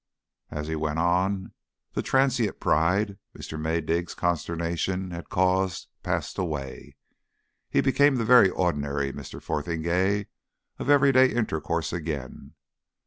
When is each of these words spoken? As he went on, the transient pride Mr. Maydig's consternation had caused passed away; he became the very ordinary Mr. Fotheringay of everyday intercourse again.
As 0.49 0.67
he 0.67 0.75
went 0.75 0.97
on, 0.97 1.53
the 1.93 2.01
transient 2.01 2.59
pride 2.59 3.19
Mr. 3.37 3.59
Maydig's 3.61 4.15
consternation 4.15 5.11
had 5.11 5.29
caused 5.29 5.89
passed 6.01 6.39
away; 6.39 6.95
he 7.69 7.81
became 7.81 8.15
the 8.15 8.25
very 8.25 8.49
ordinary 8.49 9.13
Mr. 9.13 9.39
Fotheringay 9.39 10.25
of 10.79 10.89
everyday 10.89 11.31
intercourse 11.31 11.93
again. 11.93 12.55